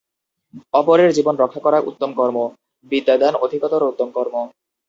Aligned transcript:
অপরের 0.73 1.09
জীবন 1.13 1.35
রক্ষা 1.37 1.61
করা 1.61 1.79
উত্তম 1.89 2.11
কর্ম, 2.13 2.37
বিদ্যাদান 2.91 3.33
অধিকতর 3.45 3.81
উত্তম 3.91 4.07
কর্ম। 4.11 4.35